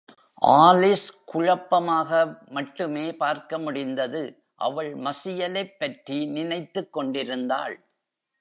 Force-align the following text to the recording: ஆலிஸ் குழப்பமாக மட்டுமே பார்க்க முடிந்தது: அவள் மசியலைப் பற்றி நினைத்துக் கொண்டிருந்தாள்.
ஆலிஸ் 0.45 1.09
குழப்பமாக 1.25 2.11
மட்டுமே 2.49 3.15
பார்க்க 3.15 3.59
முடிந்தது: 3.59 4.43
அவள் 4.55 4.95
மசியலைப் 4.95 5.75
பற்றி 5.79 6.25
நினைத்துக் 6.25 6.93
கொண்டிருந்தாள். 6.93 7.75